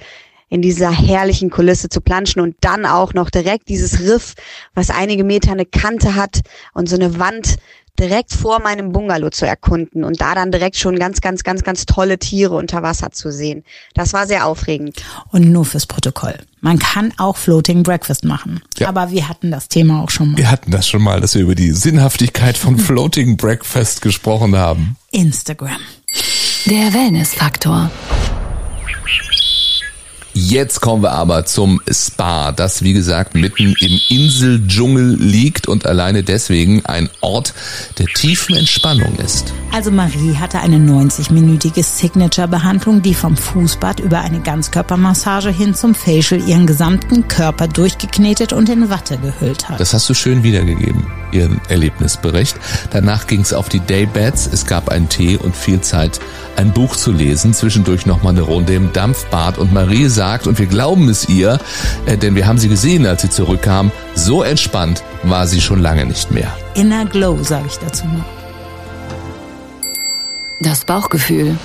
in 0.51 0.61
dieser 0.61 0.91
herrlichen 0.91 1.49
Kulisse 1.49 1.89
zu 1.89 2.01
planschen 2.01 2.43
und 2.43 2.57
dann 2.61 2.85
auch 2.85 3.15
noch 3.15 3.31
direkt 3.31 3.69
dieses 3.69 4.01
Riff, 4.01 4.35
was 4.75 4.91
einige 4.91 5.25
Meter 5.25 5.53
eine 5.53 5.65
Kante 5.65 6.17
hat 6.17 6.41
und 6.75 6.89
so 6.89 6.97
eine 6.97 7.19
Wand 7.19 7.57
direkt 7.99 8.33
vor 8.33 8.61
meinem 8.61 8.93
Bungalow 8.93 9.31
zu 9.31 9.47
erkunden 9.47 10.05
und 10.05 10.21
da 10.21 10.35
dann 10.35 10.51
direkt 10.51 10.77
schon 10.77 10.99
ganz, 10.99 11.21
ganz, 11.21 11.45
ganz, 11.45 11.63
ganz 11.63 11.87
tolle 11.87 12.19
Tiere 12.19 12.55
unter 12.55 12.83
Wasser 12.83 13.11
zu 13.13 13.31
sehen. 13.31 13.63
Das 13.95 14.13
war 14.13 14.27
sehr 14.27 14.47
aufregend. 14.47 15.03
Und 15.31 15.53
nur 15.53 15.65
fürs 15.65 15.87
Protokoll. 15.87 16.35
Man 16.61 16.79
kann 16.79 17.13
auch 17.19 17.37
Floating 17.37 17.83
Breakfast 17.83 18.25
machen. 18.25 18.63
Ja. 18.79 18.89
Aber 18.89 19.11
wir 19.11 19.29
hatten 19.29 19.51
das 19.51 19.69
Thema 19.69 20.03
auch 20.03 20.11
schon 20.11 20.33
mal. 20.33 20.39
Wir 20.39 20.51
hatten 20.51 20.71
das 20.71 20.89
schon 20.89 21.03
mal, 21.03 21.21
dass 21.21 21.35
wir 21.35 21.43
über 21.43 21.55
die 21.55 21.73
Sinnhaftigkeit 21.73 22.57
von 22.57 22.79
Floating 22.79 23.37
Breakfast 23.37 24.03
gesprochen 24.03 24.57
haben. 24.57 24.97
Instagram. 25.11 25.81
Der 26.67 26.93
Wellnessfaktor. 26.93 27.91
Jetzt 30.49 30.81
kommen 30.81 31.03
wir 31.03 31.13
aber 31.13 31.45
zum 31.45 31.83
Spa, 31.91 32.51
das 32.51 32.83
wie 32.83 32.95
gesagt 32.95 33.35
mitten 33.35 33.75
im 33.79 34.01
Inseldschungel 34.09 35.17
liegt 35.21 35.69
und 35.69 35.85
alleine 35.85 36.23
deswegen 36.23 36.87
ein 36.87 37.11
Ort 37.21 37.53
der 37.99 38.07
tiefen 38.07 38.57
Entspannung 38.57 39.17
ist. 39.17 39.53
Also 39.73 39.91
Marie 39.91 40.35
hatte 40.35 40.61
eine 40.61 40.79
90-minütige 40.79 41.85
Signature-Behandlung, 41.85 43.03
die 43.03 43.13
vom 43.13 43.37
Fußbad 43.37 44.01
über 44.01 44.21
eine 44.23 44.41
Ganzkörpermassage 44.41 45.51
hin 45.51 45.75
zum 45.75 45.95
Facial 45.95 46.41
ihren 46.49 46.67
gesamten 46.67 47.29
Körper 47.29 47.69
durchgeknetet 47.69 48.55
und 48.55 48.71
in 48.71 48.89
Watte 48.89 49.19
gehüllt 49.19 49.69
hat. 49.69 49.79
Das 49.79 49.93
hast 49.93 50.09
du 50.09 50.15
schön 50.15 50.43
wiedergegeben, 50.43 51.07
ihren 51.33 51.61
Erlebnisbericht. 51.69 52.57
Danach 52.91 53.27
ging 53.27 53.43
es 53.43 53.53
auf 53.53 53.69
die 53.69 53.81
Daybeds, 53.81 54.49
es 54.51 54.65
gab 54.65 54.89
einen 54.89 55.11
Tee 55.11 55.37
und 55.37 55.55
viel 55.55 55.83
Zeit, 55.83 56.19
ein 56.57 56.73
Buch 56.73 56.97
zu 56.97 57.13
lesen, 57.13 57.55
zwischendurch 57.55 58.07
nochmal 58.07 58.33
eine 58.33 58.43
Runde 58.43 58.75
im 58.75 58.93
Dampfbad 58.93 59.59
und 59.59 59.73
Marie 59.73 60.09
sagt, 60.31 60.47
und 60.47 60.61
wir 60.61 60.67
glauben 60.67 61.09
es 61.09 61.29
ihr, 61.29 61.59
äh, 62.07 62.17
denn 62.17 62.37
wir 62.37 62.47
haben 62.47 62.59
sie 62.59 62.69
gesehen, 62.69 63.05
als 63.05 63.23
sie 63.23 63.31
zurückkam, 63.31 63.91
so 64.15 64.45
entspannt 64.45 65.03
war 65.25 65.49
sie 65.49 65.61
schon 65.61 65.81
lange 65.83 66.07
nicht 66.07 66.31
mehr. 66.31 66.53
Inner 66.75 67.05
Glow, 67.05 67.43
sage 67.43 67.65
ich 67.67 67.79
dazu 67.79 68.05
noch. 68.07 68.25
Das 70.61 70.85
Bauchgefühl. 70.85 71.57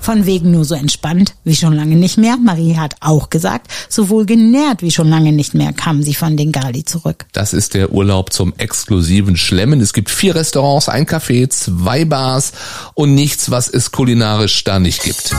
Von 0.00 0.26
wegen 0.26 0.50
nur 0.50 0.64
so 0.64 0.74
entspannt 0.74 1.34
wie 1.44 1.54
schon 1.54 1.72
lange 1.74 1.94
nicht 1.94 2.18
mehr. 2.18 2.36
Marie 2.36 2.76
hat 2.76 2.96
auch 3.00 3.30
gesagt, 3.30 3.70
sowohl 3.88 4.26
genährt 4.26 4.82
wie 4.82 4.90
schon 4.90 5.08
lange 5.08 5.32
nicht 5.32 5.54
mehr 5.54 5.72
kam 5.72 6.02
sie 6.02 6.14
von 6.14 6.36
den 6.36 6.50
Gali 6.50 6.84
zurück. 6.84 7.26
Das 7.32 7.52
ist 7.52 7.74
der 7.74 7.92
Urlaub 7.92 8.32
zum 8.32 8.54
exklusiven 8.58 9.36
Schlemmen. 9.36 9.80
Es 9.80 9.92
gibt 9.92 10.10
vier 10.10 10.34
Restaurants, 10.34 10.88
ein 10.88 11.06
Café, 11.06 11.48
zwei 11.50 12.04
Bars 12.04 12.52
und 12.94 13.14
nichts, 13.14 13.50
was 13.50 13.68
es 13.68 13.92
kulinarisch 13.92 14.64
da 14.64 14.78
nicht 14.80 15.02
gibt. 15.02 15.34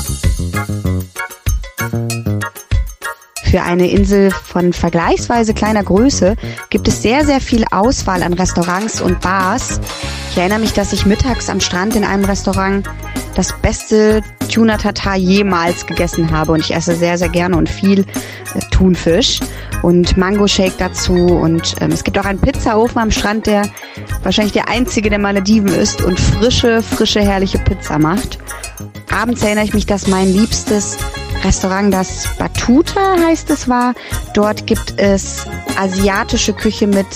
Für 3.50 3.64
eine 3.64 3.90
Insel 3.90 4.30
von 4.30 4.74
vergleichsweise 4.74 5.56
kleiner 5.56 5.84
Größe 5.84 6.36
gibt 6.70 6.88
es 6.88 7.02
sehr, 7.02 7.26
sehr 7.26 7.42
viel 7.42 7.66
Auswahl 7.72 8.22
an 8.22 8.34
Restaurants 8.34 9.02
und 9.02 9.22
Bars. 9.22 9.82
Ich 10.30 10.38
erinnere 10.38 10.60
mich, 10.60 10.74
dass 10.74 10.94
ich 10.94 11.08
mittags 11.08 11.50
am 11.50 11.60
Strand 11.60 11.96
in 11.96 12.04
einem 12.04 12.26
Restaurant 12.26 12.88
das 13.34 13.52
beste 13.60 14.22
Tuna 14.54 14.78
Tartar 14.78 15.16
jemals 15.16 15.88
gegessen 15.88 16.30
habe 16.30 16.52
und 16.52 16.60
ich 16.60 16.76
esse 16.76 16.96
sehr, 16.96 17.18
sehr 17.18 17.30
gerne 17.30 17.58
und 17.58 17.70
viel 17.70 18.02
äh, 18.02 18.60
Thunfisch 18.70 19.40
und 19.82 20.16
Mango 20.16 20.46
Shake 20.46 20.78
dazu 20.78 21.16
und 21.16 21.74
ähm, 21.82 21.92
es 21.92 22.04
gibt 22.04 22.20
auch 22.20 22.26
einen 22.26 22.40
Pizzaofen 22.40 23.02
am 23.02 23.10
Strand, 23.10 23.48
der 23.48 23.64
wahrscheinlich 24.22 24.54
der 24.54 24.70
einzige 24.70 25.10
der 25.10 25.20
Malediven 25.20 25.70
ist 25.70 26.04
und 26.04 26.20
frische, 26.20 26.84
frische, 26.84 27.22
herrliche 27.22 27.58
Pizza 27.58 27.98
macht. 27.98 28.38
Abends 29.12 29.42
erinnere 29.42 29.66
ich 29.66 29.74
mich, 29.74 29.88
dass 29.88 30.06
mein 30.06 30.32
liebstes 30.32 30.98
Restaurant, 31.44 31.94
das 31.94 32.28
Batuta 32.38 33.16
heißt 33.20 33.50
es 33.50 33.68
war. 33.68 33.94
Dort 34.34 34.68
gibt 34.68 34.94
es 34.98 35.46
asiatische 35.78 36.54
Küche 36.54 36.88
mit 36.88 37.08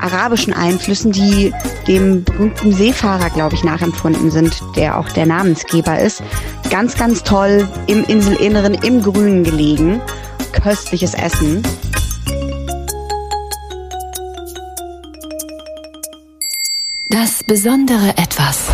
arabischen 0.00 0.52
Einflüssen, 0.52 1.12
die 1.12 1.52
dem 1.86 2.24
berühmten 2.24 2.72
Seefahrer, 2.72 3.30
glaube 3.30 3.54
ich, 3.54 3.64
nachempfunden 3.64 4.30
sind, 4.30 4.60
der 4.76 4.98
auch 4.98 5.08
der 5.10 5.26
Namensgeber 5.26 5.98
ist. 5.98 6.22
Ganz, 6.70 6.96
ganz 6.96 7.22
toll 7.22 7.68
im 7.86 8.04
Inselinneren, 8.04 8.74
im 8.74 9.02
Grünen 9.02 9.44
gelegen. 9.44 10.00
Köstliches 10.52 11.14
Essen. 11.14 11.62
Das 17.08 17.44
besondere 17.44 18.10
Etwas. 18.16 18.68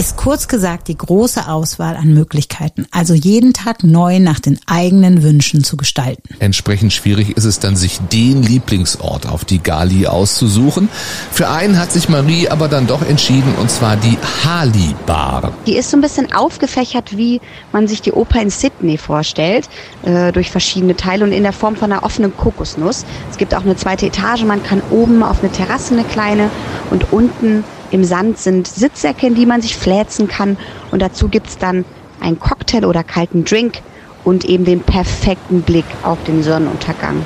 Ist 0.00 0.16
kurz 0.16 0.48
gesagt 0.48 0.88
die 0.88 0.96
große 0.96 1.46
Auswahl 1.46 1.94
an 1.94 2.14
Möglichkeiten, 2.14 2.86
also 2.90 3.12
jeden 3.12 3.52
Tag 3.52 3.84
neu 3.84 4.18
nach 4.18 4.40
den 4.40 4.58
eigenen 4.64 5.22
Wünschen 5.22 5.62
zu 5.62 5.76
gestalten. 5.76 6.22
Entsprechend 6.38 6.94
schwierig 6.94 7.36
ist 7.36 7.44
es 7.44 7.58
dann, 7.58 7.76
sich 7.76 7.98
den 8.10 8.42
Lieblingsort 8.42 9.26
auf 9.26 9.44
die 9.44 9.62
Gali 9.62 10.06
auszusuchen. 10.06 10.88
Für 11.30 11.50
einen 11.50 11.78
hat 11.78 11.92
sich 11.92 12.08
Marie 12.08 12.48
aber 12.48 12.68
dann 12.68 12.86
doch 12.86 13.02
entschieden, 13.02 13.54
und 13.60 13.70
zwar 13.70 13.96
die 13.96 14.16
Hali 14.42 14.94
Bar. 15.04 15.52
Die 15.66 15.76
ist 15.76 15.90
so 15.90 15.98
ein 15.98 16.00
bisschen 16.00 16.32
aufgefächert, 16.32 17.18
wie 17.18 17.42
man 17.70 17.86
sich 17.86 18.00
die 18.00 18.12
Oper 18.12 18.40
in 18.40 18.48
Sydney 18.48 18.96
vorstellt, 18.96 19.68
äh, 20.04 20.32
durch 20.32 20.50
verschiedene 20.50 20.96
Teile 20.96 21.26
und 21.26 21.32
in 21.32 21.42
der 21.42 21.52
Form 21.52 21.76
von 21.76 21.92
einer 21.92 22.04
offenen 22.04 22.34
Kokosnuss. 22.34 23.04
Es 23.30 23.36
gibt 23.36 23.54
auch 23.54 23.64
eine 23.66 23.76
zweite 23.76 24.06
Etage, 24.06 24.44
man 24.44 24.62
kann 24.62 24.80
oben 24.90 25.22
auf 25.22 25.42
eine 25.42 25.52
Terrasse 25.52 25.92
eine 25.92 26.04
kleine 26.04 26.48
und 26.90 27.12
unten 27.12 27.64
im 27.90 28.04
Sand 28.04 28.38
sind 28.38 28.66
Sitzsäcke, 28.66 29.26
in 29.26 29.34
die 29.34 29.46
man 29.46 29.62
sich 29.62 29.76
fläzen 29.76 30.28
kann 30.28 30.56
und 30.90 31.00
dazu 31.00 31.28
gibt's 31.28 31.58
dann 31.58 31.84
einen 32.20 32.38
Cocktail 32.38 32.84
oder 32.84 33.02
kalten 33.02 33.44
Drink 33.44 33.80
und 34.24 34.44
eben 34.44 34.64
den 34.64 34.80
perfekten 34.80 35.62
Blick 35.62 35.86
auf 36.02 36.18
den 36.24 36.42
Sonnenuntergang. 36.42 37.24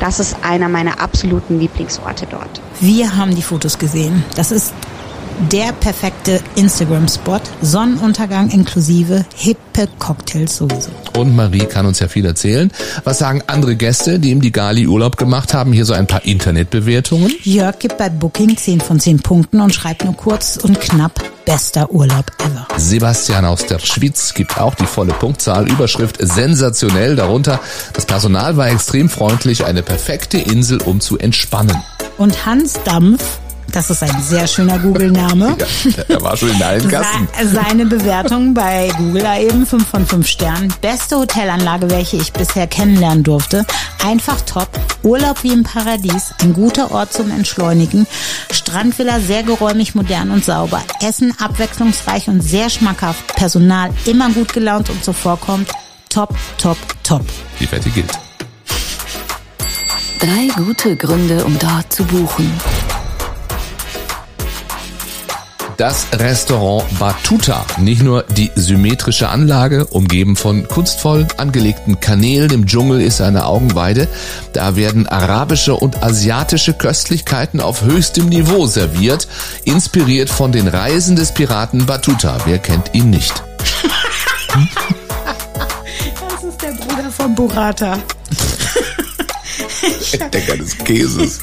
Das 0.00 0.18
ist 0.18 0.36
einer 0.42 0.68
meiner 0.68 1.00
absoluten 1.00 1.60
Lieblingsorte 1.60 2.26
dort. 2.30 2.62
Wir 2.80 3.16
haben 3.16 3.34
die 3.34 3.42
Fotos 3.42 3.78
gesehen. 3.78 4.24
Das 4.34 4.50
ist 4.50 4.72
der 5.50 5.72
perfekte 5.72 6.40
Instagram-Spot. 6.56 7.40
Sonnenuntergang 7.62 8.50
inklusive 8.50 9.24
hippe 9.34 9.88
Cocktails 9.98 10.56
sowieso. 10.56 10.90
Und 11.16 11.34
Marie 11.34 11.66
kann 11.66 11.86
uns 11.86 11.98
ja 11.98 12.08
viel 12.08 12.26
erzählen. 12.26 12.70
Was 13.04 13.18
sagen 13.18 13.42
andere 13.46 13.76
Gäste, 13.76 14.18
die 14.18 14.30
ihm 14.30 14.40
die 14.40 14.52
Gali 14.52 14.86
Urlaub 14.86 15.16
gemacht 15.16 15.54
haben? 15.54 15.72
Hier 15.72 15.84
so 15.84 15.92
ein 15.92 16.06
paar 16.06 16.24
Internetbewertungen. 16.24 17.32
Jörg 17.42 17.78
gibt 17.78 17.98
bei 17.98 18.08
Booking 18.08 18.56
10 18.56 18.80
von 18.80 19.00
10 19.00 19.20
Punkten 19.20 19.60
und 19.60 19.74
schreibt 19.74 20.04
nur 20.04 20.16
kurz 20.16 20.56
und 20.56 20.80
knapp 20.80 21.22
bester 21.44 21.90
Urlaub 21.90 22.26
ever. 22.38 22.68
Sebastian 22.76 23.44
aus 23.44 23.66
der 23.66 23.78
Schweiz 23.80 24.34
gibt 24.34 24.58
auch 24.58 24.74
die 24.74 24.86
volle 24.86 25.12
Punktzahl. 25.12 25.68
Überschrift 25.68 26.18
sensationell. 26.20 27.16
Darunter, 27.16 27.60
das 27.92 28.06
Personal 28.06 28.56
war 28.56 28.68
extrem 28.68 29.08
freundlich. 29.08 29.64
Eine 29.64 29.82
perfekte 29.82 30.38
Insel, 30.38 30.80
um 30.82 31.00
zu 31.00 31.18
entspannen. 31.18 31.76
Und 32.18 32.46
Hans 32.46 32.74
Dampf, 32.84 33.39
das 33.72 33.90
ist 33.90 34.02
ein 34.02 34.22
sehr 34.22 34.46
schöner 34.46 34.78
Google-Name. 34.78 35.56
Ja, 35.84 36.04
er 36.08 36.22
war 36.22 36.36
schon 36.36 36.50
in 36.50 36.62
allen 36.62 36.88
Gassen. 36.88 37.28
Se- 37.42 37.48
Seine 37.48 37.86
Bewertung 37.86 38.54
bei 38.54 38.90
Google 38.98 39.22
da 39.22 39.38
eben 39.38 39.66
5 39.66 39.86
von 39.88 40.06
5 40.06 40.26
Sternen. 40.26 40.72
Beste 40.80 41.16
Hotelanlage, 41.16 41.90
welche 41.90 42.16
ich 42.16 42.32
bisher 42.32 42.66
kennenlernen 42.66 43.22
durfte. 43.24 43.64
Einfach 44.04 44.40
top. 44.42 44.68
Urlaub 45.02 45.42
wie 45.42 45.52
im 45.52 45.62
Paradies. 45.62 46.32
Ein 46.42 46.52
guter 46.52 46.90
Ort 46.92 47.12
zum 47.12 47.30
Entschleunigen. 47.30 48.06
Strandvilla 48.50 49.20
sehr 49.20 49.42
geräumig, 49.42 49.94
modern 49.94 50.30
und 50.30 50.44
sauber. 50.44 50.80
Essen 51.00 51.34
abwechslungsreich 51.40 52.28
und 52.28 52.40
sehr 52.42 52.70
schmackhaft. 52.70 53.26
Personal 53.36 53.90
immer 54.06 54.30
gut 54.30 54.52
gelaunt 54.52 54.90
und 54.90 55.02
zuvorkommt. 55.04 55.70
Top, 56.08 56.34
top, 56.58 56.76
top. 57.02 57.24
Die 57.58 57.70
Wette 57.70 57.88
gilt. 57.90 58.10
Drei 60.18 60.48
gute 60.62 60.96
Gründe, 60.96 61.44
um 61.44 61.58
dort 61.58 61.90
zu 61.92 62.04
buchen. 62.04 62.50
Das 65.80 66.06
Restaurant 66.12 66.84
Batuta. 66.98 67.64
Nicht 67.78 68.02
nur 68.02 68.24
die 68.24 68.50
symmetrische 68.54 69.30
Anlage, 69.30 69.86
umgeben 69.86 70.36
von 70.36 70.68
kunstvoll 70.68 71.26
angelegten 71.38 72.00
Kanälen 72.00 72.50
im 72.50 72.66
Dschungel, 72.66 73.00
ist 73.00 73.22
eine 73.22 73.46
Augenweide. 73.46 74.06
Da 74.52 74.76
werden 74.76 75.06
arabische 75.06 75.74
und 75.74 76.02
asiatische 76.02 76.74
Köstlichkeiten 76.74 77.62
auf 77.62 77.80
höchstem 77.80 78.28
Niveau 78.28 78.66
serviert, 78.66 79.26
inspiriert 79.64 80.28
von 80.28 80.52
den 80.52 80.68
Reisen 80.68 81.16
des 81.16 81.32
Piraten 81.32 81.86
Batuta. 81.86 82.36
Wer 82.44 82.58
kennt 82.58 82.90
ihn 82.92 83.08
nicht? 83.08 83.42
Das 86.04 86.44
ist 86.44 86.60
der 86.60 86.72
Bruder 86.72 87.10
von 87.10 87.34
Burrata. 87.34 87.98
Entdecker 90.12 90.58
des 90.58 90.76
Käses. 90.76 91.40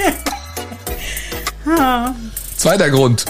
Zweiter 2.58 2.92
Grund. 2.92 3.26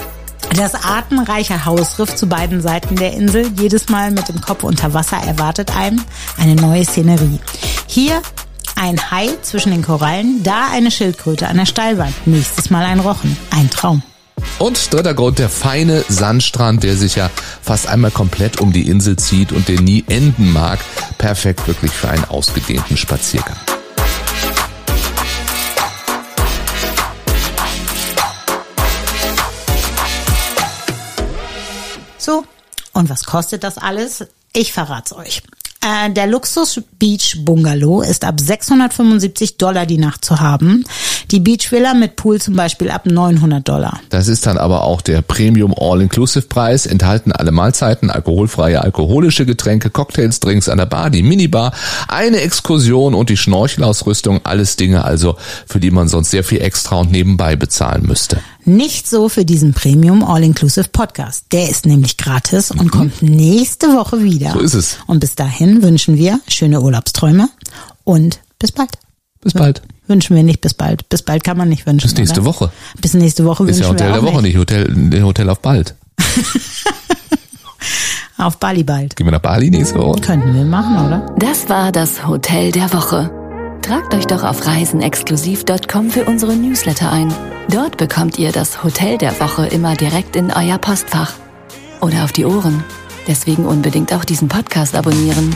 Das 0.58 0.74
artenreiche 0.74 1.66
Hausriff 1.66 2.16
zu 2.16 2.26
beiden 2.26 2.60
Seiten 2.60 2.96
der 2.96 3.12
Insel, 3.12 3.48
jedes 3.56 3.90
Mal 3.90 4.10
mit 4.10 4.28
dem 4.28 4.40
Kopf 4.40 4.64
unter 4.64 4.92
Wasser, 4.92 5.18
erwartet 5.18 5.76
einem 5.76 6.04
eine 6.36 6.56
neue 6.56 6.84
Szenerie. 6.84 7.38
Hier 7.86 8.20
ein 8.74 9.12
Hai 9.12 9.28
zwischen 9.42 9.70
den 9.70 9.82
Korallen, 9.82 10.42
da 10.42 10.66
eine 10.72 10.90
Schildkröte 10.90 11.46
an 11.46 11.58
der 11.58 11.66
Steilwand, 11.66 12.12
nächstes 12.26 12.70
Mal 12.70 12.84
ein 12.84 12.98
Rochen. 12.98 13.36
Ein 13.50 13.70
Traum. 13.70 14.02
Und 14.58 14.92
dritter 14.92 15.14
Grund, 15.14 15.38
der 15.38 15.48
feine 15.48 16.04
Sandstrand, 16.08 16.82
der 16.82 16.96
sich 16.96 17.14
ja 17.14 17.30
fast 17.62 17.86
einmal 17.86 18.10
komplett 18.10 18.60
um 18.60 18.72
die 18.72 18.88
Insel 18.88 19.14
zieht 19.14 19.52
und 19.52 19.68
der 19.68 19.80
nie 19.80 20.04
enden 20.08 20.52
mag. 20.52 20.80
Perfekt 21.18 21.68
wirklich 21.68 21.92
für 21.92 22.08
einen 22.08 22.24
ausgedehnten 22.24 22.96
Spaziergang. 22.96 23.56
Und 32.98 33.08
was 33.08 33.24
kostet 33.24 33.62
das 33.62 33.78
alles? 33.78 34.26
Ich 34.52 34.72
verrat's 34.72 35.12
euch. 35.12 35.42
Äh, 35.80 36.10
der 36.10 36.26
Luxus 36.26 36.80
Beach 36.98 37.36
Bungalow 37.44 38.02
ist 38.02 38.24
ab 38.24 38.40
675 38.40 39.56
Dollar 39.56 39.86
die 39.86 39.98
Nacht 39.98 40.24
zu 40.24 40.40
haben. 40.40 40.84
Die 41.30 41.40
Beach 41.40 41.70
Villa 41.70 41.92
mit 41.92 42.16
Pool 42.16 42.40
zum 42.40 42.56
Beispiel 42.56 42.90
ab 42.90 43.04
900 43.04 43.68
Dollar. 43.68 44.00
Das 44.08 44.28
ist 44.28 44.46
dann 44.46 44.56
aber 44.56 44.84
auch 44.84 45.02
der 45.02 45.20
Premium 45.20 45.74
All-Inclusive-Preis, 45.78 46.86
enthalten 46.86 47.32
alle 47.32 47.52
Mahlzeiten, 47.52 48.10
alkoholfreie 48.10 48.80
alkoholische 48.80 49.44
Getränke, 49.44 49.90
Cocktails, 49.90 50.40
Drinks 50.40 50.70
an 50.70 50.78
der 50.78 50.86
Bar, 50.86 51.10
die 51.10 51.22
Minibar, 51.22 51.72
eine 52.08 52.40
Exkursion 52.40 53.12
und 53.14 53.28
die 53.28 53.36
Schnorchelausrüstung, 53.36 54.40
alles 54.44 54.76
Dinge 54.76 55.04
also, 55.04 55.36
für 55.66 55.80
die 55.80 55.90
man 55.90 56.08
sonst 56.08 56.30
sehr 56.30 56.44
viel 56.44 56.62
extra 56.62 56.96
und 56.96 57.12
nebenbei 57.12 57.56
bezahlen 57.56 58.06
müsste. 58.06 58.40
Nicht 58.64 59.06
so 59.06 59.28
für 59.28 59.44
diesen 59.44 59.74
Premium 59.74 60.24
All-Inclusive 60.24 60.88
Podcast. 60.88 61.46
Der 61.52 61.68
ist 61.68 61.84
nämlich 61.84 62.16
gratis 62.16 62.70
und 62.70 62.90
kommt 62.90 63.20
nächste 63.20 63.88
Woche 63.88 64.22
wieder. 64.22 64.52
So 64.52 64.60
ist 64.60 64.74
es. 64.74 64.98
Und 65.06 65.20
bis 65.20 65.34
dahin 65.34 65.82
wünschen 65.82 66.16
wir 66.16 66.40
schöne 66.48 66.80
Urlaubsträume 66.80 67.50
und 68.04 68.40
bis 68.58 68.72
bald. 68.72 68.92
Bis 69.42 69.52
bald. 69.52 69.82
Wünschen 70.08 70.34
wir 70.34 70.42
nicht 70.42 70.60
bis 70.60 70.74
bald. 70.74 71.08
Bis 71.08 71.22
bald 71.22 71.44
kann 71.44 71.56
man 71.56 71.68
nicht 71.68 71.86
wünschen. 71.86 72.08
Bis 72.08 72.16
nächste 72.16 72.40
oder? 72.40 72.48
Woche. 72.50 72.72
Bis 73.00 73.14
nächste 73.14 73.44
Woche 73.44 73.62
Ist 73.64 73.68
wünschen 73.68 73.82
ja 73.82 73.88
Hotel 73.90 74.08
wir 74.08 74.14
der 74.14 74.22
Woche, 74.22 74.42
nicht. 74.42 74.56
nicht 74.56 74.58
Hotel, 74.58 75.22
Hotel 75.22 75.50
auf 75.50 75.60
bald. 75.60 75.94
Auf 78.38 78.58
Bali 78.58 78.84
bald. 78.84 79.16
Gehen 79.16 79.26
wir 79.26 79.32
nach 79.32 79.40
Bali 79.40 79.68
nächste 79.68 79.98
Woche? 79.98 80.20
Könnten 80.20 80.54
wir 80.54 80.64
machen, 80.64 81.06
oder? 81.06 81.26
Das 81.38 81.68
war 81.68 81.90
das 81.90 82.24
Hotel 82.26 82.70
der 82.70 82.92
Woche. 82.92 83.30
Tragt 83.82 84.14
euch 84.14 84.26
doch 84.26 84.44
auf 84.44 84.64
reisenexklusiv.com 84.64 86.10
für 86.10 86.24
unsere 86.24 86.54
Newsletter 86.54 87.10
ein. 87.10 87.34
Dort 87.68 87.96
bekommt 87.96 88.38
ihr 88.38 88.52
das 88.52 88.84
Hotel 88.84 89.18
der 89.18 89.38
Woche 89.40 89.66
immer 89.66 89.96
direkt 89.96 90.36
in 90.36 90.52
euer 90.52 90.78
Postfach. 90.78 91.32
Oder 92.00 92.22
auf 92.24 92.32
die 92.32 92.44
Ohren. 92.44 92.84
Deswegen 93.26 93.66
unbedingt 93.66 94.12
auch 94.12 94.24
diesen 94.24 94.48
Podcast 94.48 94.94
abonnieren. 94.94 95.52